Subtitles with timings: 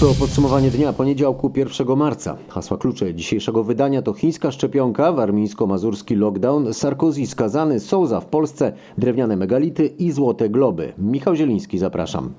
[0.00, 2.36] To podsumowanie dnia poniedziałku 1 marca.
[2.48, 9.36] Hasła klucze dzisiejszego wydania to chińska szczepionka, warmińsko-mazurski lockdown, Sarkozy skazany, Souza w Polsce, drewniane
[9.36, 10.92] megality i złote globy.
[10.98, 12.32] Michał Zieliński, zapraszam.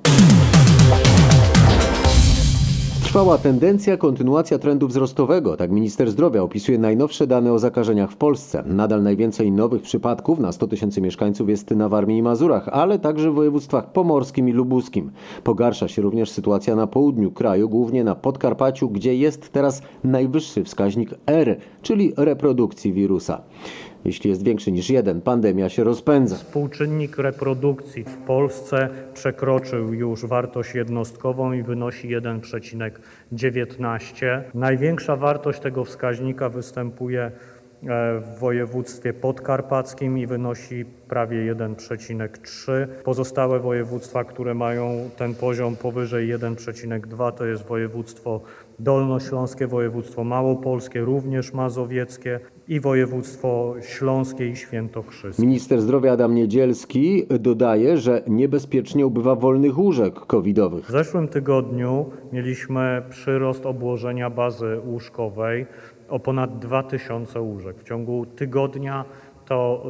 [3.12, 5.58] Trwała tendencja, kontynuacja trendu wzrostowego.
[5.58, 8.64] Tak minister zdrowia opisuje najnowsze dane o zakażeniach w Polsce.
[8.66, 13.32] Nadal najwięcej nowych przypadków na 100 tysięcy mieszkańców jest na Warmii i Mazurach, ale także
[13.32, 15.12] w województwach pomorskim i lubuskim.
[15.44, 21.10] Pogarsza się również sytuacja na południu kraju, głównie na Podkarpaciu, gdzie jest teraz najwyższy wskaźnik
[21.26, 23.42] R, czyli reprodukcji wirusa.
[24.06, 26.36] Jeśli jest większy niż jeden, pandemia się rozpędza.
[26.36, 34.42] Współczynnik reprodukcji w Polsce przekroczył już wartość jednostkową i wynosi 1,19.
[34.54, 37.32] Największa wartość tego wskaźnika występuje
[37.84, 42.88] w województwie podkarpackim i wynosi prawie 1,3.
[43.04, 48.42] Pozostałe województwa, które mają ten poziom powyżej 1,2 to jest województwo
[48.80, 55.44] dolnośląskie, województwo małopolskie, również mazowieckie i województwo śląskie i świętokrzyskie.
[55.44, 60.86] Minister zdrowia Adam Niedzielski dodaje, że niebezpiecznie ubywa wolnych łóżek covidowych.
[60.86, 65.66] W zeszłym tygodniu mieliśmy przyrost obłożenia bazy łóżkowej
[66.12, 67.78] o ponad 2000 łóżek.
[67.78, 69.06] W ciągu tygodnia
[69.46, 69.84] to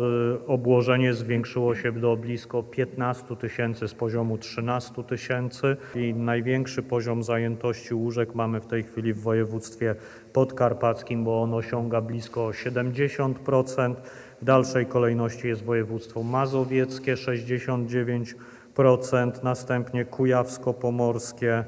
[0.44, 7.24] y, obłożenie zwiększyło się do blisko 15 tysięcy z poziomu 13 tysięcy i największy poziom
[7.24, 9.96] zajętości łóżek mamy w tej chwili w województwie
[10.34, 13.96] podkarpackim, bo on osiąga blisko 70%.
[14.42, 21.64] W dalszej kolejności jest województwo mazowieckie 69%, następnie kujawsko-pomorskie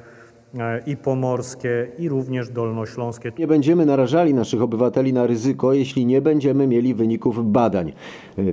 [0.85, 3.31] i pomorskie i również dolnośląskie.
[3.39, 7.93] Nie będziemy narażali naszych obywateli na ryzyko, jeśli nie będziemy mieli wyników badań.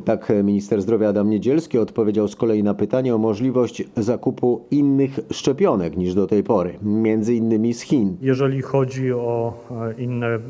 [0.04, 5.96] Tak minister zdrowia Adam Niedzielski odpowiedział z kolei na pytanie o możliwość zakupu innych szczepionek
[5.96, 8.16] niż do tej pory, między innymi z Chin.
[8.22, 10.40] Jeżeli chodzi o e, inne e,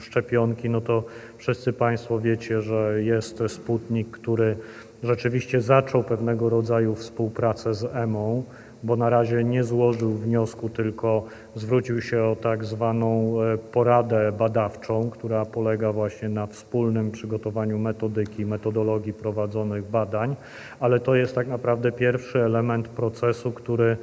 [0.00, 1.04] szczepionki, no to
[1.38, 4.56] wszyscy Państwo wiecie, że jest Sputnik, który
[5.02, 8.42] rzeczywiście zaczął pewnego rodzaju współpracę z EMą,
[8.84, 11.24] bo na razie nie złożył wniosku, tylko
[11.54, 18.46] zwrócił się o tak zwaną e, poradę badawczą, która polega właśnie na wspólnym przygotowaniu metodyki,
[18.46, 20.36] metodologii prowadzonych badań,
[20.80, 23.96] ale to jest tak naprawdę pierwszy element procesu, który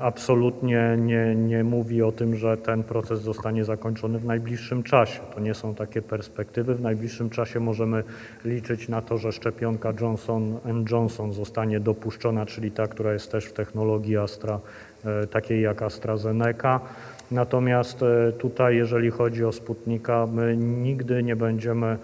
[0.00, 5.20] absolutnie nie, nie mówi o tym, że ten proces zostanie zakończony w najbliższym czasie.
[5.34, 6.74] To nie są takie perspektywy.
[6.74, 8.02] W najbliższym czasie możemy
[8.44, 10.58] liczyć na to, że szczepionka Johnson
[10.90, 14.60] Johnson zostanie dopuszczona, czyli ta, która jest też w technologii Astra,
[15.04, 16.80] e, takiej jak AstraZeneca.
[17.30, 21.98] Natomiast e, tutaj, jeżeli chodzi o Sputnika, my nigdy nie będziemy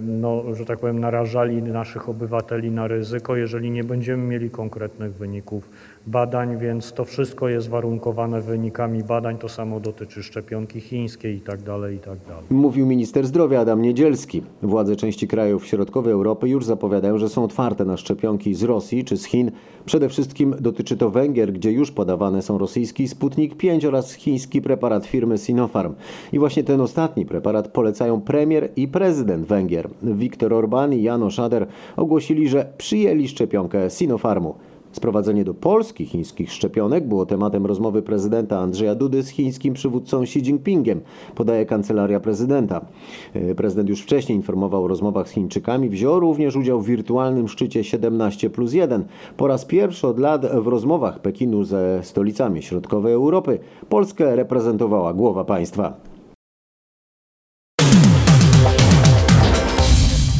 [0.00, 5.68] no, że tak powiem, narażali naszych obywateli na ryzyko, jeżeli nie będziemy mieli konkretnych wyników
[6.06, 9.38] badań, więc to wszystko jest warunkowane wynikami badań.
[9.38, 12.18] To samo dotyczy szczepionki chińskiej i tak dalej, i tak.
[12.50, 14.42] Mówił minister zdrowia Adam Niedzielski.
[14.62, 19.16] Władze części krajów środkowej Europy już zapowiadają, że są otwarte na szczepionki z Rosji czy
[19.16, 19.50] z Chin.
[19.86, 25.06] Przede wszystkim dotyczy to Węgier, gdzie już podawane są rosyjski Sputnik 5 oraz chiński preparat
[25.06, 25.94] firmy Sinopharm.
[26.32, 29.88] I właśnie ten ostatni preparat polecają premier i prezydent Węgier.
[30.02, 31.66] Viktor Orban i Jano Szader
[31.96, 34.54] ogłosili, że przyjęli szczepionkę Sinopharmu.
[34.94, 40.38] Sprowadzenie do Polski chińskich szczepionek było tematem rozmowy prezydenta Andrzeja Dudy z chińskim przywódcą Xi
[40.38, 41.00] Jinpingiem,
[41.34, 42.86] podaje kancelaria prezydenta.
[43.34, 47.84] E, prezydent już wcześniej informował o rozmowach z Chińczykami, wziął również udział w wirtualnym szczycie
[47.84, 49.04] 17 plus 1.
[49.36, 55.44] Po raz pierwszy od lat w rozmowach Pekinu ze stolicami środkowej Europy Polskę reprezentowała głowa
[55.44, 56.13] państwa.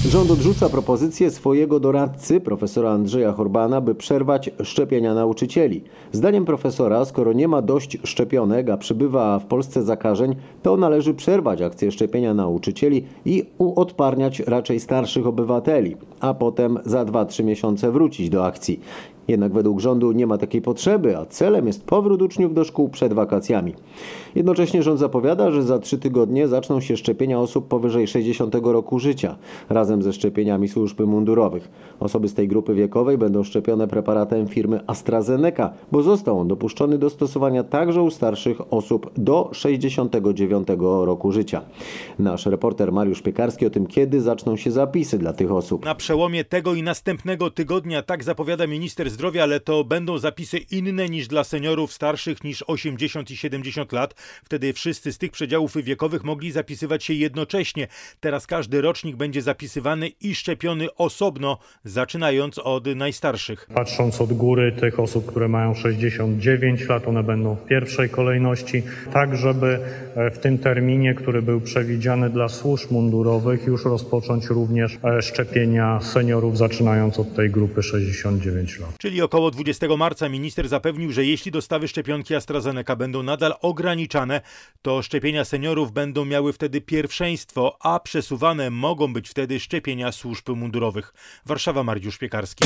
[0.08, 5.82] Rząd odrzuca propozycję swojego doradcy, profesora Andrzeja Horbana, by przerwać szczepienia nauczycieli.
[6.12, 11.62] Zdaniem profesora, skoro nie ma dość szczepionek, a przybywa w Polsce zakażeń, to należy przerwać
[11.62, 18.44] akcję szczepienia nauczycieli i uodparniać raczej starszych obywateli, a potem za 2-3 miesiące wrócić do
[18.46, 18.80] akcji.
[19.28, 23.12] Jednak według rządu nie ma takiej potrzeby, a celem jest powrót uczniów do szkół przed
[23.12, 23.74] wakacjami.
[24.34, 29.36] Jednocześnie rząd zapowiada, że za trzy tygodnie zaczną się szczepienia osób powyżej 60 roku życia,
[29.68, 31.68] razem ze szczepieniami służb mundurowych.
[32.00, 37.10] Osoby z tej grupy wiekowej będą szczepione preparatem firmy AstraZeneca, bo został on dopuszczony do
[37.10, 41.60] stosowania także u starszych osób do 69 roku życia.
[42.18, 45.84] Nasz reporter Mariusz Piekarski o tym, kiedy zaczną się zapisy dla tych osób.
[45.84, 51.08] Na przełomie tego i następnego tygodnia, tak zapowiada minister zdrowia, ale to będą zapisy inne
[51.08, 54.14] niż dla seniorów starszych niż 80 i 70 lat.
[54.44, 57.88] Wtedy wszyscy z tych przedziałów wiekowych mogli zapisywać się jednocześnie.
[58.20, 63.68] Teraz każdy rocznik będzie zapisywany i szczepiony osobno, zaczynając od najstarszych.
[63.74, 68.82] Patrząc od góry tych osób, które mają 69 lat, one będą w pierwszej kolejności,
[69.12, 69.78] tak żeby
[70.16, 76.00] e, w tym terminie, który był przewidziany dla służb mundurowych, już rozpocząć również e, szczepienia
[76.00, 78.90] seniorów, zaczynając od tej grupy 69 lat.
[79.04, 84.40] Czyli około 20 marca minister zapewnił, że jeśli dostawy szczepionki AstraZeneca będą nadal ograniczane,
[84.82, 91.14] to szczepienia seniorów będą miały wtedy pierwszeństwo, a przesuwane mogą być wtedy szczepienia służb mundurowych.
[91.46, 92.64] Warszawa, Mariusz Piekarski.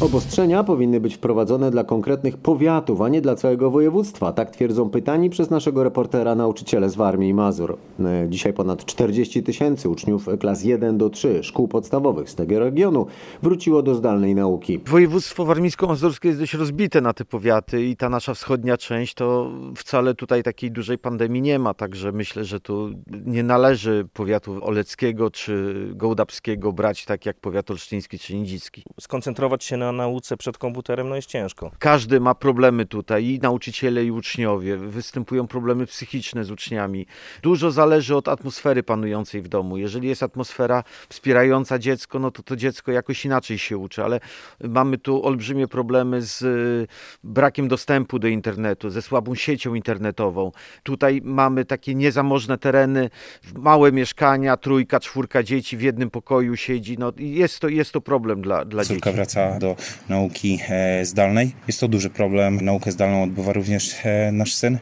[0.00, 4.32] Obostrzenia powinny być wprowadzone dla konkretnych powiatów, a nie dla całego województwa.
[4.32, 7.76] Tak twierdzą pytani przez naszego reportera nauczyciele z Warmii i Mazur.
[8.00, 13.06] E, Dzisiaj ponad 40 tysięcy uczniów klas 1 do 3 szkół podstawowych z tego regionu
[13.42, 14.80] wróciło do zdalnej nauki.
[14.86, 20.14] Województwo warmińsko-mazurskie jest dość rozbite na te powiaty i ta nasza wschodnia część to wcale
[20.14, 22.90] tutaj takiej dużej pandemii nie ma, także myślę, że tu
[23.26, 28.82] nie należy powiatu oleckiego czy gołdapskiego brać tak jak powiat olsztyński czy nidzicki.
[29.00, 31.70] skoncentrować się na nauce przed komputerem no jest ciężko.
[31.78, 34.76] Każdy ma problemy tutaj, i nauczyciele, i uczniowie.
[34.76, 37.06] Występują problemy psychiczne z uczniami.
[37.42, 39.76] Dużo zależy od atmosfery panującej w domu.
[39.76, 44.20] Jeżeli jest atmosfera wspierająca dziecko, no to to dziecko jakoś inaczej się uczy, ale
[44.60, 46.86] mamy tu olbrzymie problemy z y,
[47.24, 50.52] brakiem dostępu do internetu, ze słabą siecią internetową.
[50.82, 53.10] Tutaj mamy takie niezamożne tereny,
[53.54, 56.98] małe mieszkania, trójka, czwórka dzieci w jednym pokoju siedzi.
[56.98, 58.94] No, i jest, to, jest to problem dla, dla dzieci.
[58.94, 59.73] Córka wraca do
[60.08, 61.54] nauki e, zdalnej.
[61.66, 62.60] Jest to duży problem.
[62.60, 64.78] Naukę zdalną odbywa również e, nasz syn.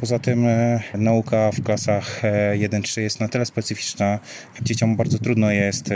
[0.00, 4.18] Poza tym e, nauka w klasach e, 1-3 jest na tyle specyficzna.
[4.62, 5.90] Dzieciom bardzo trudno jest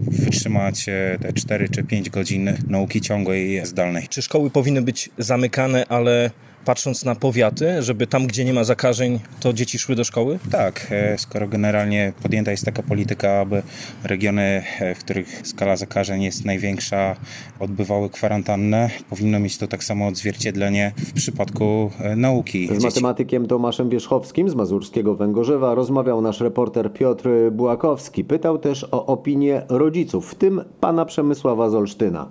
[0.00, 0.86] wytrzymać
[1.20, 4.08] te 4 czy 5 godzin nauki ciągłej zdalnej.
[4.08, 6.30] Czy szkoły powinny być zamykane, ale
[6.68, 10.38] patrząc na powiaty, żeby tam, gdzie nie ma zakażeń, to dzieci szły do szkoły?
[10.50, 13.62] Tak, e, skoro generalnie podjęta jest taka polityka, aby
[14.04, 17.16] regiony, e, w których skala zakażeń jest największa,
[17.60, 22.66] odbywały kwarantannę, powinno mieć to tak samo odzwierciedlenie w przypadku e, nauki.
[22.66, 28.24] Z Dzieci- matematykiem Tomaszem Wierzchowskim z mazurskiego Węgorzewa rozmawiał nasz reporter Piotr Bułakowski.
[28.24, 32.28] Pytał też o opinię rodziców, w tym pana Przemysława z Olsztyna.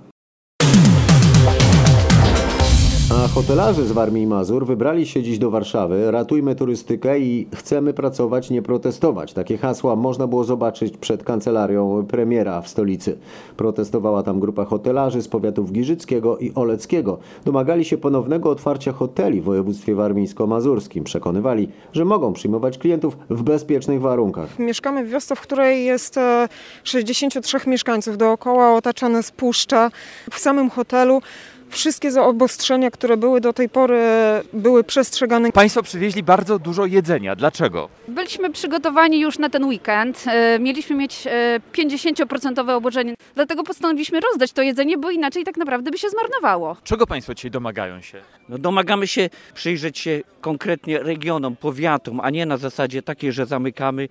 [3.18, 6.12] A z Warmii i Mazur wybrali się dziś do Warszawy.
[6.12, 9.34] Ratujmy turystykę i chcemy pracować, nie protestować.
[9.34, 13.18] Takie hasła można było zobaczyć przed kancelarią premiera w stolicy.
[13.58, 17.20] Protestowała tam grupa hotelarzy z powiatów Giżyckiego i Oleckiego.
[17.46, 21.04] Domagali się ponownego otwarcia hoteli w województwie warmińsko-mazurskim.
[21.04, 24.60] Przekonywali, że mogą przyjmować klientów w bezpiecznych warunkach.
[24.60, 26.50] Mieszkamy w wiosce, w której jest e,
[26.84, 29.92] 63 mieszkańców dookoła, otaczane z puszcza.
[30.32, 31.22] W samym hotelu
[31.70, 34.00] wszystkie zaobostrzenia, które były do tej pory,
[34.54, 35.52] były przestrzegane.
[35.52, 37.36] Państwo przywieźli bardzo dużo jedzenia.
[37.36, 37.90] Dlaczego?
[38.08, 40.24] Byliśmy przygotowani już na ten weekend.
[40.28, 45.92] E, Mieliśmy mieć e, 50% obłożenie, dlatego postanowiliśmy rozdać to jedzenie, bo inaczej tak naprawdę
[45.92, 46.78] by się zmarnowało.
[46.84, 48.22] Czego Państwo dzisiaj domagają się?
[48.50, 54.08] No domagamy się przyjrzeć się konkretnie regionom, powiatom, a nie na zasadzie takiej, że zamykamy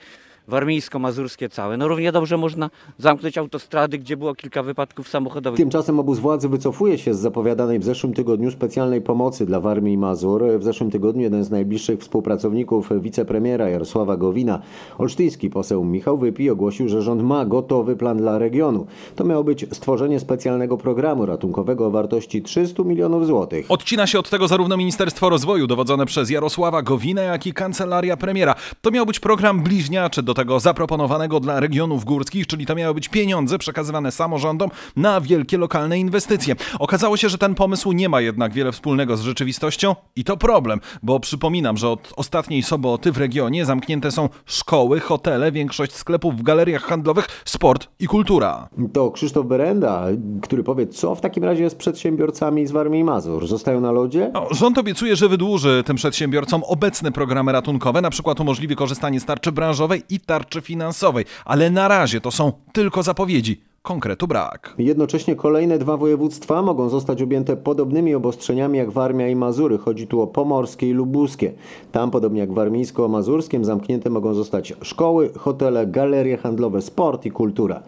[0.49, 1.77] warmińsko-mazurskie całe.
[1.77, 5.59] No równie dobrze można zamknąć autostrady, gdzie było kilka wypadków samochodowych.
[5.59, 9.99] Tymczasem obóz władzy wycofuje się z zapowiadanej w zeszłym tygodniu specjalnej pomocy dla Warmii i
[9.99, 10.43] Mazur.
[10.59, 14.63] W zeszłym tygodniu jeden z najbliższych współpracowników wicepremiera Jarosława Gowina,
[14.99, 18.87] olsztyński poseł Michał Wypi, ogłosił, że rząd ma gotowy plan dla regionu.
[19.17, 23.67] To miało być stworzenie specjalnego programu ratunkowego o wartości 300 milionów złotych.
[23.69, 28.55] Odcina się od tego zarówno Ministerstwo Rozwoju dowodzone przez Jarosława Gowinę, jak i Kancelaria Premiera.
[28.81, 33.09] To miał być program bliźniaczy do tego zaproponowanego dla regionów górskich, czyli to miały być
[33.09, 36.57] pieniądze przekazywane samorządom na wielkie lokalne inwestycje.
[36.79, 40.81] Okazało się, że ten pomysł nie ma jednak wiele wspólnego z rzeczywistością i to problem,
[41.03, 46.43] bo przypominam, że od ostatniej soboty w regionie zamknięte są szkoły, hotele, większość sklepów w
[46.43, 48.69] galeriach handlowych, sport i kultura.
[48.93, 50.07] To Krzysztof Berenda,
[50.43, 53.47] który powie, co w takim razie z przedsiębiorcami z Warmii i Mazur.
[53.47, 54.31] Zostają na lodzie?
[54.35, 59.25] No, rząd obiecuje, że wydłuży tym przedsiębiorcom obecne programy ratunkowe, na przykład umożliwi korzystanie z
[59.25, 63.63] tarczy branżowej i tarczy finansowej, ale na razie to są tylko zapowiedzi.
[63.87, 64.75] Konkretu brak.
[64.79, 69.79] Jednocześnie kolejne dwa województwa mogą zostać objęte podobnymi obostrzeniami jak Warmia i Mazury.
[69.79, 71.53] Chodzi tu o pomorskie i lubuskie.
[71.93, 77.83] Tam, podobnie jak w warmińsko-mazurskim, zamknięte mogą zostać szkoły, hotele, galerie handlowe, sport i kultura.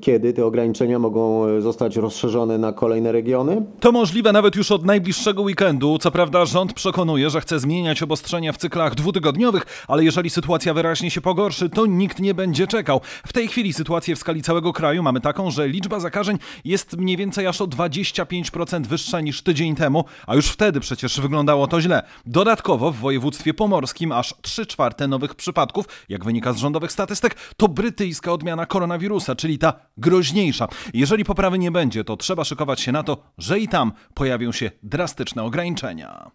[0.00, 3.64] Kiedy te ograniczenia mogą zostać rozszerzone na kolejne regiony?
[3.80, 5.98] To możliwe nawet już od najbliższego weekendu.
[5.98, 11.10] Co prawda rząd przekonuje, że chce zmieniać obostrzenia w cyklach dwutygodniowych, ale jeżeli sytuacja wyraźnie
[11.10, 13.00] się pogorszy, to nikt nie będzie czekał.
[13.26, 17.16] W tej chwili sytuację w skali całego kraju mamy taką, że liczba zakażeń jest mniej
[17.16, 22.02] więcej aż o 25% wyższa niż tydzień temu, a już wtedy przecież wyglądało to źle.
[22.26, 27.68] Dodatkowo w województwie pomorskim aż 3 czwarte nowych przypadków, jak wynika z rządowych statystyk, to
[27.68, 30.68] brytyjska odmiana koronawirusa, czyli ta groźniejsza.
[30.94, 34.70] Jeżeli poprawy nie będzie, to trzeba szykować się na to, że i tam pojawią się
[34.82, 36.30] drastyczne ograniczenia.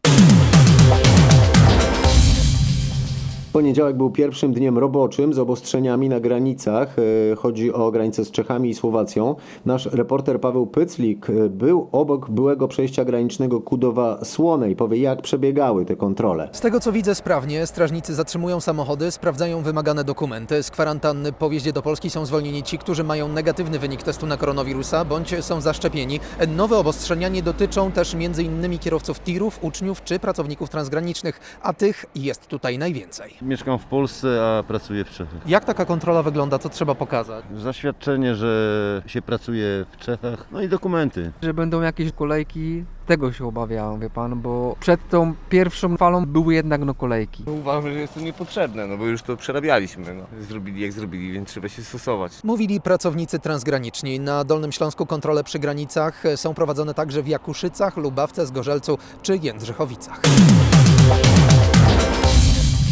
[3.58, 6.96] Poniedziałek był pierwszym dniem roboczym z obostrzeniami na granicach.
[7.32, 9.36] E, Chodzi o granicę z Czechami i Słowacją.
[9.66, 14.76] Nasz reporter Paweł Pyclik e, był obok byłego przejścia granicznego Kudowa-Słonej.
[14.76, 16.50] Powie, jak przebiegały te kontrole.
[16.52, 20.64] Z tego co widzę sprawnie, strażnicy zatrzymują samochody, sprawdzają wymagane dokumenty.
[20.64, 24.38] Z kwarantanny po wjeździe do Polski są zwolnieni ci, którzy mają negatywny wynik testu na
[24.38, 26.20] koronawirusa bądź są zaszczepieni.
[26.48, 28.80] Nowe obostrzenia nie dotyczą też m.in.
[28.80, 33.34] kierowców tirów, uczniów czy pracowników transgranicznych, a tych jest tutaj najwięcej.
[33.48, 35.48] Mieszkam w Polsce, a pracuję w Czechach.
[35.50, 36.60] Jak taka kontrola wygląda?
[36.60, 37.46] Co trzeba pokazać?
[37.56, 41.32] Zaświadczenie, że się pracuje w Czechach, no i dokumenty.
[41.42, 46.54] Że będą jakieś kolejki, tego się obawiałem, wie pan, bo przed tą pierwszą falą były
[46.54, 47.44] jednak no kolejki.
[47.48, 50.13] Uważam, że jest to niepotrzebne, no bo już to przerabialiśmy.
[50.13, 50.24] No.
[50.42, 52.44] Zrobili jak zrobili, więc trzeba się stosować.
[52.44, 54.20] Mówili pracownicy transgraniczni.
[54.20, 60.22] Na Dolnym Śląsku kontrole przy granicach są prowadzone także w Jakuszycach, Lubawce, Zgorzelcu czy Jędrzechowicach.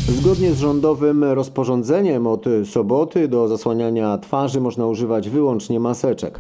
[0.10, 6.40] Zgodnie z rządowym rozporządzeniem od soboty do zasłaniania twarzy można używać wyłącznie maseczek.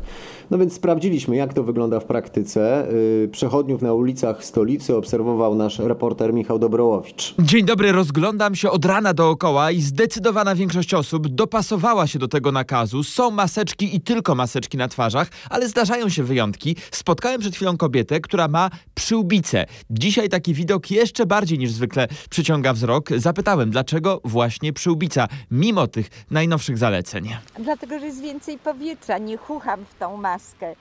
[0.51, 2.87] No więc sprawdziliśmy, jak to wygląda w praktyce.
[3.21, 7.35] Yy, Przechodniów na ulicach stolicy obserwował nasz reporter Michał Dobrołowicz.
[7.39, 12.51] Dzień dobry, rozglądam się od rana dookoła i zdecydowana większość osób dopasowała się do tego
[12.51, 13.03] nakazu.
[13.03, 16.75] Są maseczki i tylko maseczki na twarzach, ale zdarzają się wyjątki.
[16.91, 19.65] Spotkałem przed chwilą kobietę, która ma przyłbicę.
[19.89, 23.09] Dzisiaj taki widok jeszcze bardziej niż zwykle przyciąga wzrok.
[23.17, 27.29] Zapytałem, dlaczego właśnie przyłbica, mimo tych najnowszych zaleceń.
[27.59, 30.75] Dlatego, że jest więcej powietrza, nie chucham w tą maskę.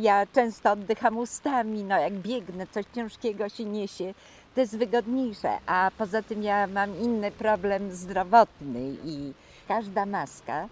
[0.00, 4.14] Ja często oddycham ustami, no jak biegnę, coś ciężkiego się niesie,
[4.54, 5.58] to jest wygodniejsze.
[5.66, 9.32] A poza tym ja mam inny problem zdrowotny i
[9.68, 10.68] każda maska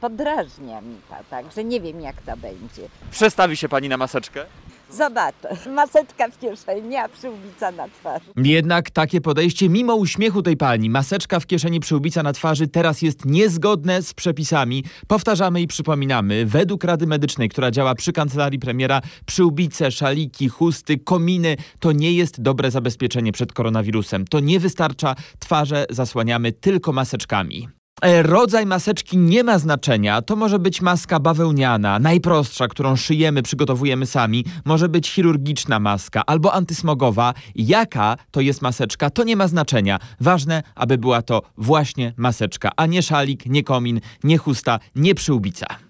[0.00, 2.82] podrażnia mi to, także nie wiem jak to będzie.
[3.10, 4.46] Przestawi się pani na maseczkę?
[4.92, 8.24] Zobaczę, maseczka w kieszeni, a przyłbica na twarzy.
[8.36, 13.24] Jednak takie podejście, mimo uśmiechu tej pani, maseczka w kieszeni, przyłbica na twarzy, teraz jest
[13.24, 14.84] niezgodne z przepisami.
[15.06, 21.56] Powtarzamy i przypominamy, według Rady Medycznej, która działa przy kancelarii premiera, przyłbice, szaliki, chusty, kominy
[21.78, 24.24] to nie jest dobre zabezpieczenie przed koronawirusem.
[24.24, 27.79] To nie wystarcza, twarze zasłaniamy tylko maseczkami.
[28.02, 30.22] E, Rodzaj maseczki nie ma znaczenia.
[30.22, 34.44] To może być maska bawełniana, najprostsza, którą szyjemy, przygotowujemy sami.
[34.64, 37.34] Może być chirurgiczna maska albo antysmogowa.
[37.54, 39.98] Jaka to jest maseczka, to nie ma znaczenia.
[40.20, 45.89] Ważne, aby była to właśnie maseczka, a nie szalik, nie komin, nie chusta, nie przyłbica.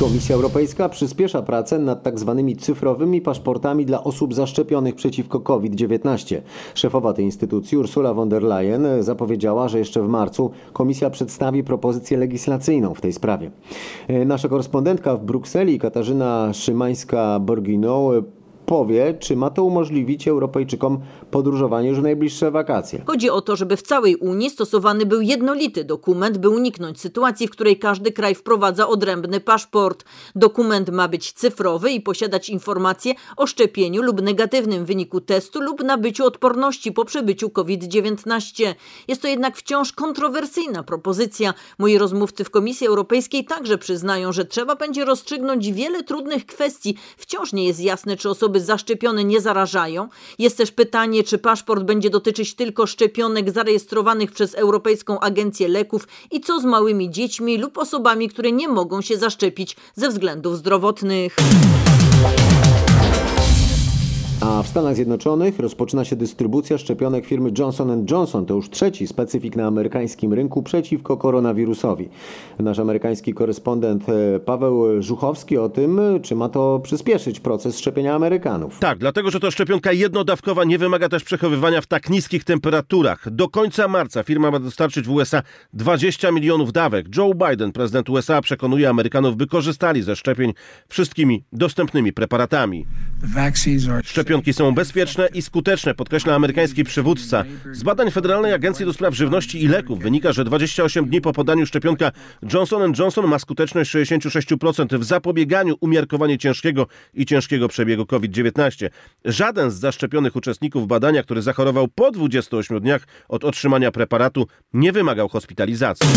[0.00, 6.40] Komisja Europejska przyspiesza pracę nad tak zwanymi cyfrowymi paszportami dla osób zaszczepionych przeciwko COVID-19.
[6.74, 12.18] Szefowa tej instytucji Ursula von der Leyen zapowiedziała, że jeszcze w marcu Komisja przedstawi propozycję
[12.18, 13.50] legislacyjną w tej sprawie.
[14.26, 18.22] Nasza korespondentka w Brukseli Katarzyna Szymańska-Borgino
[18.70, 21.00] powie, czy ma to umożliwić Europejczykom
[21.30, 23.02] podróżowanie już w najbliższe wakacje.
[23.06, 27.50] Chodzi o to, żeby w całej Unii stosowany był jednolity dokument, by uniknąć sytuacji, w
[27.50, 30.04] której każdy kraj wprowadza odrębny paszport.
[30.34, 36.24] Dokument ma być cyfrowy i posiadać informacje o szczepieniu lub negatywnym wyniku testu lub nabyciu
[36.24, 38.74] odporności po przebyciu COVID-19.
[39.08, 41.54] Jest to jednak wciąż kontrowersyjna propozycja.
[41.78, 46.96] Moi rozmówcy w Komisji Europejskiej także przyznają, że trzeba będzie rozstrzygnąć wiele trudnych kwestii.
[47.16, 50.08] Wciąż nie jest jasne, czy osoby zaszczepione nie zarażają.
[50.38, 56.40] Jest też pytanie, czy paszport będzie dotyczyć tylko szczepionek zarejestrowanych przez Europejską Agencję Leków i
[56.40, 61.36] co z małymi dziećmi lub osobami, które nie mogą się zaszczepić ze względów zdrowotnych.
[64.40, 68.46] A w Stanach Zjednoczonych rozpoczyna się dystrybucja szczepionek firmy Johnson Johnson.
[68.46, 72.08] To już trzeci specyfik na amerykańskim rynku przeciwko koronawirusowi.
[72.58, 78.78] Nasz amerykański korespondent e, Paweł Żuchowski o tym, czy ma to przyspieszyć proces szczepienia Amerykanów.
[78.78, 83.30] Tak, dlatego że to szczepionka jednodawkowa nie wymaga też przechowywania w tak niskich temperaturach.
[83.30, 85.42] Do końca marca firma ma dostarczyć w USA
[85.72, 87.16] 20 milionów dawek.
[87.16, 90.54] Joe Biden, prezydent USA, przekonuje Amerykanów, by korzystali ze szczepień
[90.88, 92.86] wszystkimi dostępnymi preparatami.
[94.30, 97.44] Szczepionki są bezpieczne i skuteczne, podkreśla amerykański przywódca.
[97.72, 101.66] Z badań Federalnej Agencji do Spraw Żywności i Leków wynika, że 28 dni po podaniu
[101.66, 102.12] szczepionka
[102.54, 108.88] Johnson Johnson ma skuteczność 66% w zapobieganiu umiarkowanie ciężkiego i ciężkiego przebiegu COVID-19.
[109.24, 115.28] Żaden z zaszczepionych uczestników badania, który zachorował po 28 dniach od otrzymania preparatu, nie wymagał
[115.28, 116.08] hospitalizacji.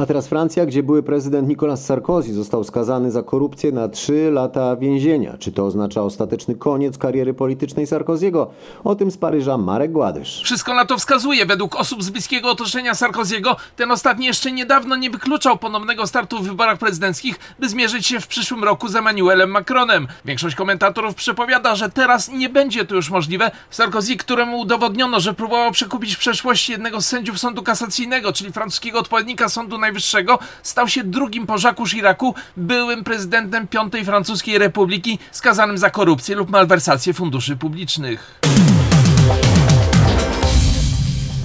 [0.00, 4.76] A teraz Francja, gdzie były prezydent Nicolas Sarkozy został skazany za korupcję na 3 lata
[4.76, 5.36] więzienia.
[5.38, 8.50] Czy to oznacza ostateczny koniec kariery politycznej Sarkoziego?
[8.84, 10.42] O tym z Paryża Marek Gładysz.
[10.44, 11.46] Wszystko na to wskazuje.
[11.46, 16.48] Według osób z bliskiego otoczenia Sarkoziego, ten ostatni jeszcze niedawno nie wykluczał ponownego startu w
[16.48, 20.08] wyborach prezydenckich, by zmierzyć się w przyszłym roku z Emmanuelem Macronem.
[20.24, 23.50] Większość komentatorów przepowiada, że teraz nie będzie to już możliwe.
[23.70, 28.98] Sarkozy, któremu udowodniono, że próbował przekupić w przeszłości jednego z sędziów sądu kasacyjnego, czyli francuskiego
[28.98, 35.78] odpowiednika Sądu Najwyższego, stał się drugim po Jacques Chiracu, byłym prezydentem Piątej Francuskiej Republiki, skazanym
[35.78, 38.40] za korupcję lub malwersację funduszy publicznych.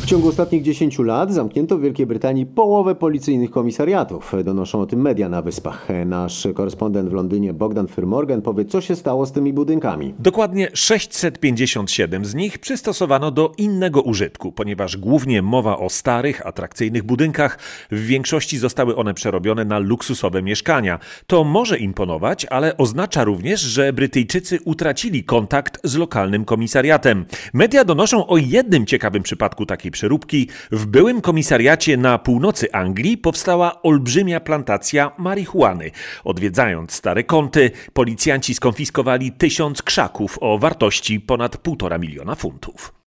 [0.06, 4.34] W ciągu ostatnich 10 lat zamknięto w Wielkiej Brytanii połowę policyjnych komisariatów.
[4.44, 5.88] Donoszą o tym media na wyspach.
[6.06, 10.14] Nasz korespondent w Londynie Bogdan Fyrmorgan powie, co się stało z tymi budynkami.
[10.20, 17.60] Dokładnie 657 z nich przystosowano do innego użytku, ponieważ głównie mowa o starych, atrakcyjnych budynkach,
[17.92, 21.00] w większości zostały one przerobione na luksusowe mieszkania.
[21.28, 27.26] To może imponować, ale oznacza również, że Brytyjczycy utracili kontakt z lokalnym komisariatem.
[27.54, 30.50] Media donoszą o jednym ciekawym przypadku takiej przeróbki.
[30.72, 35.92] W byłym komisariacie na północy Anglii powstała olbrzymia plantacja marihuany.
[36.24, 43.05] Odwiedzając stare kąty, policjanci skonfiskowali tysiąc krzaków o wartości ponad półtora miliona funtów.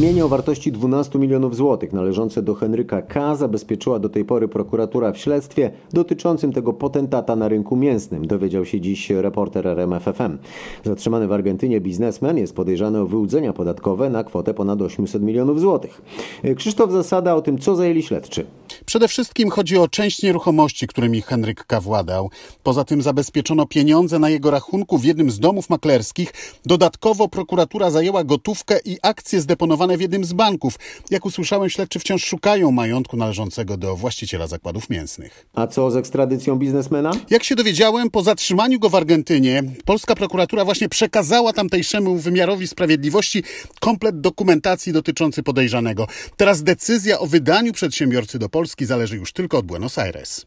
[0.00, 3.36] Mienie o wartości 12 milionów złotych należące do Henryka K.
[3.36, 8.80] zabezpieczyła do tej pory prokuratura w śledztwie dotyczącym tego potentata na rynku mięsnym, dowiedział się
[8.80, 10.38] dziś reporter RMFFM.
[10.84, 16.02] Zatrzymany w Argentynie biznesmen jest podejrzany o wyłudzenia podatkowe na kwotę ponad 800 milionów złotych.
[16.56, 18.46] Krzysztof Zasada o tym, co zajęli śledczy.
[18.86, 21.80] Przede wszystkim chodzi o część nieruchomości, którymi Henryk K.
[21.80, 22.30] władał.
[22.62, 26.32] Poza tym zabezpieczono pieniądze na jego rachunku w jednym z domów maklerskich.
[26.66, 30.78] Dodatkowo prokuratura zajęła gotówkę i akcje zdeponowane w jednym z banków.
[31.10, 35.46] Jak usłyszałem, śledczy wciąż szukają majątku należącego do właściciela zakładów mięsnych.
[35.54, 37.10] A co z ekstradycją biznesmena?
[37.30, 43.42] Jak się dowiedziałem, po zatrzymaniu go w Argentynie, polska prokuratura właśnie przekazała tamtejszemu wymiarowi sprawiedliwości
[43.80, 46.06] komplet dokumentacji dotyczący podejrzanego.
[46.36, 50.46] Teraz decyzja o wydaniu przedsiębiorcy do Polski zależy już tylko od Buenos Aires.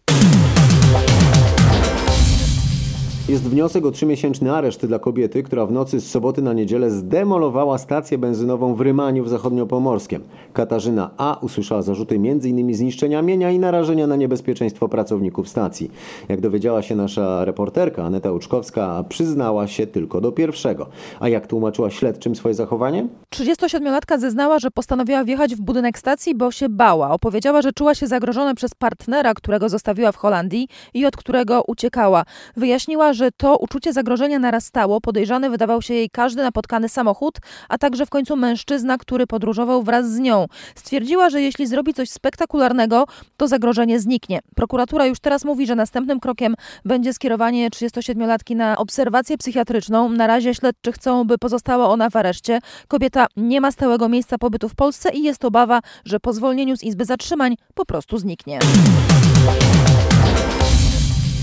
[3.29, 7.77] Jest wniosek o trzymiesięczny areszt dla kobiety, która w nocy z soboty na niedzielę zdemolowała
[7.77, 10.23] stację benzynową w Rymaniu w zachodniopomorskiem.
[10.53, 11.37] Katarzyna A.
[11.41, 12.73] usłyszała zarzuty m.in.
[12.75, 15.91] zniszczenia mienia i narażenia na niebezpieczeństwo pracowników stacji.
[16.29, 20.87] Jak dowiedziała się nasza reporterka Aneta Łuczkowska, przyznała się tylko do pierwszego.
[21.19, 23.07] A jak tłumaczyła śledczym swoje zachowanie?
[23.35, 27.09] 37-latka zeznała, że postanowiła wjechać w budynek stacji, bo się bała.
[27.09, 32.25] Opowiedziała, że czuła się zagrożona przez partnera, którego zostawiła w Holandii i od którego uciekała.
[32.57, 35.01] Wyjaśniła, że to uczucie zagrożenia narastało.
[35.01, 37.37] Podejrzany wydawał się jej każdy napotkany samochód,
[37.69, 40.45] a także w końcu mężczyzna, który podróżował wraz z nią.
[40.75, 43.05] Stwierdziła, że jeśli zrobi coś spektakularnego,
[43.37, 44.39] to zagrożenie zniknie.
[44.55, 50.09] Prokuratura już teraz mówi, że następnym krokiem będzie skierowanie 37-latki na obserwację psychiatryczną.
[50.09, 52.59] Na razie śledczy chcą, by pozostała ona w areszcie.
[52.87, 56.83] Kobieta nie ma stałego miejsca pobytu w Polsce i jest obawa, że po zwolnieniu z
[56.83, 58.59] Izby Zatrzymań po prostu zniknie.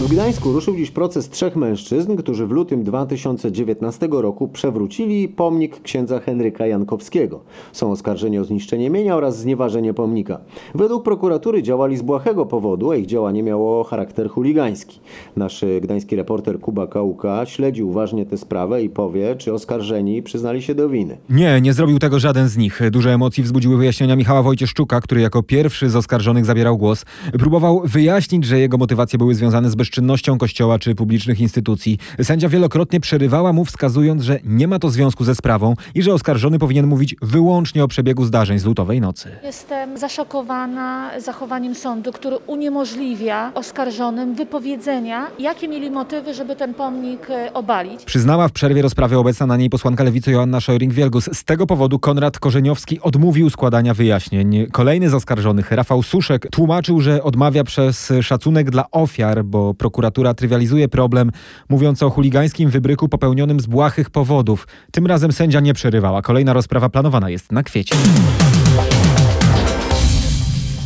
[0.01, 6.21] W Gdańsku ruszył dziś proces trzech mężczyzn, którzy w lutym 2019 roku przewrócili pomnik księdza
[6.21, 7.41] Henryka Jankowskiego.
[7.73, 10.41] Są oskarżeni o zniszczenie mienia oraz znieważenie pomnika.
[10.75, 15.01] Według prokuratury działali z błahego powodu, a ich działanie miało charakter chuligański.
[15.37, 20.75] Nasz gdański reporter Kuba Kałuka śledzi uważnie tę sprawę i powie, czy oskarżeni przyznali się
[20.75, 21.19] do winy.
[21.31, 22.81] Nie, nie zrobił tego żaden z nich.
[22.91, 27.05] Duże emocje wzbudziły wyjaśnienia Michała Wojcieszczuka, który jako pierwszy z oskarżonych zabierał głos.
[27.39, 31.99] Próbował wyjaśnić, że jego motywacje były związane z bezczynnością kościoła czy publicznych instytucji.
[32.23, 36.59] Sędzia wielokrotnie przerywała mu, wskazując, że nie ma to związku ze sprawą i że oskarżony
[36.59, 39.31] powinien mówić wyłącznie o przebiegu zdarzeń z lutowej nocy.
[39.45, 47.53] Jestem zaszokowana zachowaniem sądu, który uniemożliwia oskarżonym wypowiedzenia, jakie mieli motywy, żeby ten pomnik e,
[47.53, 48.05] obalić.
[48.05, 51.35] Przyznała w przerwie rozprawy obecna na niej posłanka lewicy Joanna Szojring-Wielgus.
[51.35, 54.67] Z tego powodu Konrad Korzeniowski odmówił składania wyjaśnień.
[54.73, 60.89] Kolejny z oskarżonych, Rafał Suszek, tłumaczył, że odmawia przez szacunek dla ofiar, bo prokuratura trywializuje
[60.89, 61.31] problem,
[61.69, 64.67] mówiąc o chuligańskim wybryku popełnionym z błahych powodów.
[64.93, 66.23] Tym razem sędzia nie przerywała.
[66.23, 67.99] Kolejna rozprawa planowana jest na kwiecień.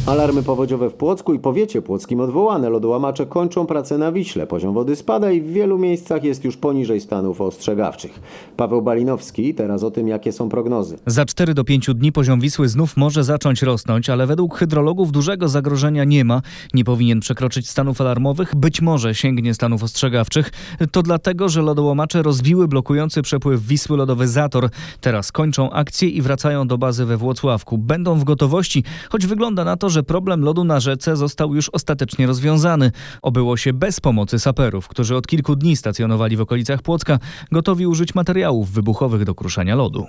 [0.07, 2.71] Alarmy powodziowe w Płocku i powiecie płockim odwołane.
[2.71, 4.47] Lodołamacze kończą pracę na Wiśle.
[4.47, 8.21] Poziom wody spada i w wielu miejscach jest już poniżej stanów ostrzegawczych.
[8.57, 10.99] Paweł Balinowski teraz o tym, jakie są prognozy.
[11.07, 15.49] Za 4 do 5 dni poziom Wisły znów może zacząć rosnąć, ale według hydrologów dużego
[15.49, 16.43] zagrożenia nie ma.
[16.75, 20.51] Nie powinien przekroczyć stanów alarmowych, być może sięgnie stanów ostrzegawczych.
[20.93, 24.69] To dlatego, że lodołamacze rozbiły blokujący przepływ Wisły lodowy zator.
[25.01, 27.79] Teraz kończą akcję i wracają do bazy we Włocławku.
[27.79, 32.27] Będą w gotowości, choć wygląda na to, że problem lodu na rzece został już ostatecznie
[32.27, 32.93] rozwiązany.
[33.23, 37.19] Obyło się bez pomocy saperów, którzy od kilku dni stacjonowali w okolicach Płocka,
[37.53, 40.07] gotowi użyć materiałów wybuchowych do kruszenia lodu.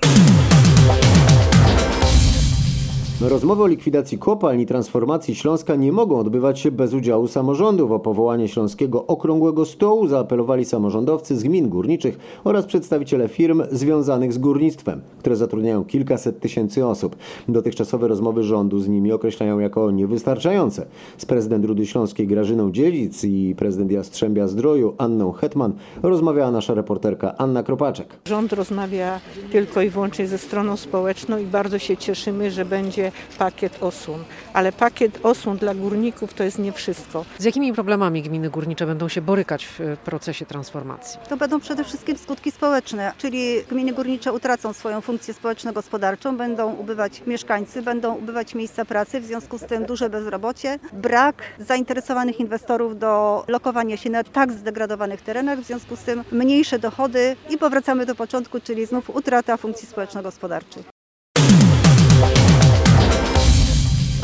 [3.22, 7.92] Rozmowy o likwidacji kopalń i transformacji Śląska nie mogą odbywać się bez udziału samorządów.
[7.92, 14.38] O powołanie Śląskiego Okrągłego Stołu zaapelowali samorządowcy z gmin górniczych oraz przedstawiciele firm związanych z
[14.38, 17.16] górnictwem, które zatrudniają kilkaset tysięcy osób.
[17.48, 20.86] Dotychczasowe rozmowy rządu z nimi określają jako niewystarczające.
[21.18, 25.74] Z prezydent Rudy Śląskiej Grażyną Dziedzic i prezydent Jastrzębia Zdroju Anną Hetman
[26.04, 28.20] rozmawiała nasza reporterka Anna Kropaczek.
[28.26, 29.20] Rząd rozmawia
[29.52, 33.05] tylko i wyłącznie ze stroną społeczną i bardzo się cieszymy, że będzie
[33.38, 34.24] pakiet osłon.
[34.54, 37.26] Ale pakiet osłon dla górników to jest nie wszystko.
[37.38, 41.20] Z jakimi problemami gminy górnicze będą się borykać w procesie transformacji?
[41.30, 47.22] To będą przede wszystkim skutki społeczne, czyli gminy górnicze utracą swoją funkcję społeczno-gospodarczą, będą ubywać
[47.28, 53.44] mieszkańcy, będą ubywać miejsca pracy, w związku z tym duże bezrobocie, brak zainteresowanych inwestorów do
[53.48, 58.16] lokowania się na tak zdegradowanych terenach, w związku z tym mniejsze dochody i powracamy do
[58.16, 60.95] początku, czyli znów utrata funkcji społeczno-gospodarczej.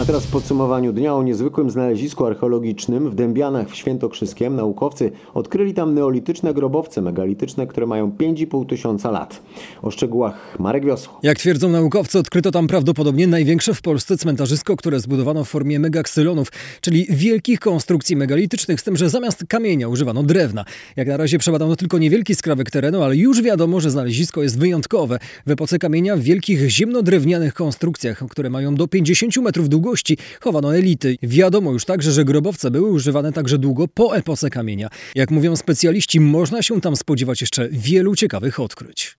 [0.01, 5.73] A teraz w podsumowaniu dnia o niezwykłym znalezisku archeologicznym w Dębianach w Świętokrzyskiem naukowcy odkryli
[5.73, 9.41] tam neolityczne grobowce megalityczne, które mają 5,5 tysiąca lat.
[9.81, 11.19] O szczegółach Marek Wiosło.
[11.23, 16.47] Jak twierdzą naukowcy, odkryto tam prawdopodobnie największe w Polsce cmentarzysko, które zbudowano w formie megaksylonów,
[16.81, 20.65] czyli wielkich konstrukcji megalitycznych, z tym, że zamiast kamienia używano drewna.
[20.95, 25.19] Jak na razie przebadano tylko niewielki skrawek terenu, ale już wiadomo, że znalezisko jest wyjątkowe.
[25.45, 29.90] W epoce kamienia w wielkich ziemnodrewnianych konstrukcjach, które mają do 50 metrów długości,
[30.39, 31.17] chowano elity.
[31.23, 34.89] Wiadomo już także, że grobowce były używane także długo po epoce kamienia.
[35.15, 39.15] Jak mówią specjaliści, można się tam spodziewać jeszcze wielu ciekawych odkryć.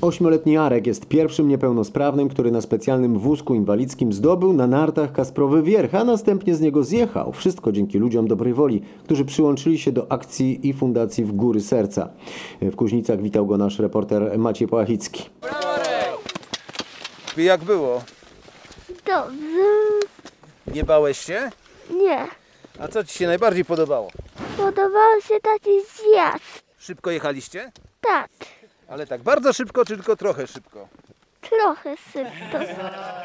[0.00, 5.94] Ośmioletni Arek jest pierwszym niepełnosprawnym, który na specjalnym wózku inwalidzkim zdobył na nartach Kasprowy Wierch,
[5.94, 7.32] a następnie z niego zjechał.
[7.32, 12.10] Wszystko dzięki ludziom dobrej woli, którzy przyłączyli się do akcji i fundacji w Góry Serca.
[12.60, 15.22] W Kuźnicach witał go nasz reporter Maciej Płachicki.
[17.44, 18.02] Jak było?
[19.06, 19.70] Dobrze.
[20.66, 21.50] Nie bałeś się?
[21.90, 22.28] Nie.
[22.80, 24.10] A co Ci się najbardziej podobało?
[24.56, 26.62] Podobał się taki zjazd.
[26.78, 27.72] Szybko jechaliście?
[28.00, 28.30] Tak.
[28.88, 30.88] Ale tak bardzo szybko, czy tylko trochę szybko?
[31.40, 32.58] Trochę szybko.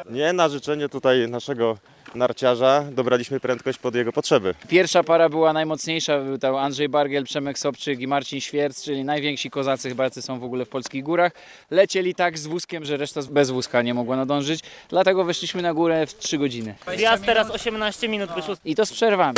[0.10, 1.78] Nie, na życzenie tutaj naszego
[2.15, 4.56] narciarza dobraliśmy prędkość pod jego potrzeby.
[4.67, 9.49] Pierwsza para była najmocniejsza, był to Andrzej Bargiel, Przemek Sobczyk i Marcin Świerc, czyli najwięksi
[9.49, 11.32] kozacy chyba jacy są w ogóle w polskich górach.
[11.71, 16.08] Lecieli tak z wózkiem, że reszta bez wózka nie mogła nadążyć, dlatego weszliśmy na górę
[16.08, 16.75] w 3 godziny.
[16.97, 18.56] Zjazd teraz 18 minut wyszło.
[18.65, 19.36] I to z przerwami.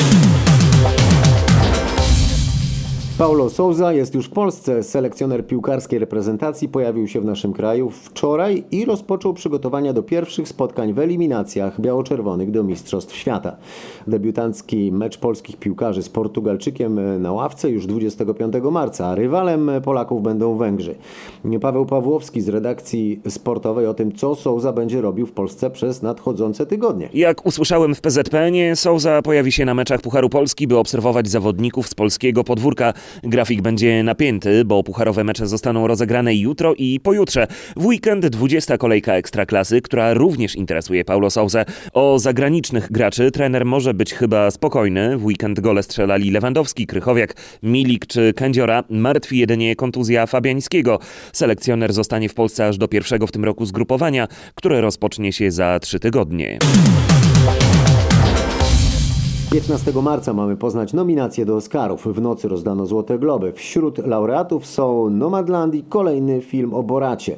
[3.18, 4.84] Paulo Souza jest już w Polsce.
[4.84, 10.94] Selekcjoner piłkarskiej reprezentacji pojawił się w naszym kraju wczoraj i rozpoczął przygotowania do pierwszych spotkań
[10.94, 13.58] w eliminacjach biało-czerwonych do Mistrzostw Świata.
[14.08, 20.96] Debiutancki mecz polskich piłkarzy z Portugalczykiem na ławce już 25 marca, rywalem Polaków będą Węgrzy.
[21.62, 26.66] Paweł Pawłowski z redakcji sportowej o tym, co Souza będzie robił w Polsce przez nadchodzące
[26.66, 27.10] tygodnie.
[27.14, 31.96] Jak usłyszałem w PZPN, Souza pojawi się na meczach Pucharu Polski, by obserwować zawodników z
[31.96, 32.94] polskiego podwórka.
[33.24, 37.48] Grafik będzie napięty, bo pucharowe mecze zostaną rozegrane jutro i pojutrze.
[37.76, 41.66] W weekend 20 kolejka Ekstraklasy, która również interesuje Paulo Sousa.
[41.94, 45.18] O zagranicznych graczy trener może być chyba spokojny.
[45.18, 48.84] W weekend gole strzelali Lewandowski, Krychowiak, Milik czy Kędziora.
[48.90, 51.00] Martwi jedynie kontuzja Fabiańskiego.
[51.34, 55.80] Selekcjoner zostanie w Polsce aż do pierwszego w tym roku zgrupowania, które rozpocznie się za
[55.80, 56.60] trzy tygodnie.
[59.52, 62.08] 15 marca mamy poznać nominacje do Oscarów.
[62.08, 63.54] W nocy rozdano Złote Globy.
[63.54, 67.38] Wśród laureatów są Nomadland i kolejny film o Boracie.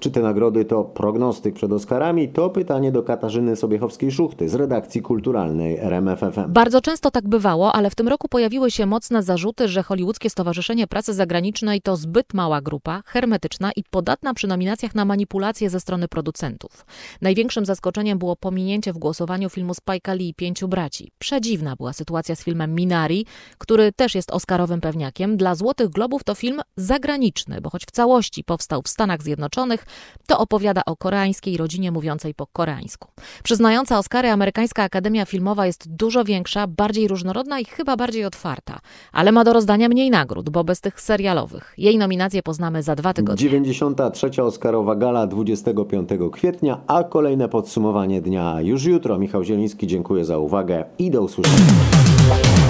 [0.00, 2.28] Czy te nagrody to prognostyk przed Oscarami?
[2.28, 6.52] To pytanie do Katarzyny Sobiechowskiej-Szuchty z redakcji kulturalnej RMFFM.
[6.52, 10.86] Bardzo często tak bywało, ale w tym roku pojawiły się mocne zarzuty, że Hollywoodzkie Stowarzyszenie
[10.86, 16.08] Pracy Zagranicznej to zbyt mała grupa, hermetyczna i podatna przy nominacjach na manipulacje ze strony
[16.08, 16.86] producentów.
[17.22, 21.12] Największym zaskoczeniem było pominięcie w głosowaniu filmu Spike'a Lee Pięciu Braci.
[21.18, 23.26] Przedziwne dziwna była sytuacja z filmem Minari,
[23.58, 25.36] który też jest oscarowym pewniakiem.
[25.36, 29.86] Dla Złotych Globów to film zagraniczny, bo choć w całości powstał w Stanach Zjednoczonych,
[30.26, 33.08] to opowiada o koreańskiej rodzinie mówiącej po koreańsku.
[33.42, 38.78] Przyznająca Oscary amerykańska Akademia Filmowa jest dużo większa, bardziej różnorodna i chyba bardziej otwarta,
[39.12, 41.74] ale ma do rozdania mniej nagród, bo bez tych serialowych.
[41.78, 43.42] Jej nominacje poznamy za dwa tygodnie.
[43.42, 44.42] 93.
[44.42, 49.18] Oscarowa Gala 25 kwietnia, a kolejne podsumowanie dnia już jutro.
[49.18, 52.67] Michał Zieliński, dziękuję za uwagę i do usłyszenia.